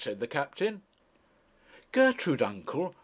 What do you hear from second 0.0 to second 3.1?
said the captain. 'Gertrude, uncle!